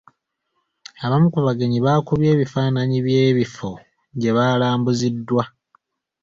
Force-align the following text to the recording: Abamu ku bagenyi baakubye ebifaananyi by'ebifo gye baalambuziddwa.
Abamu 1.05 1.27
ku 1.33 1.39
bagenyi 1.47 1.77
baakubye 1.85 2.29
ebifaananyi 2.35 2.97
by'ebifo 3.05 3.71
gye 4.19 4.31
baalambuziddwa. 4.37 5.43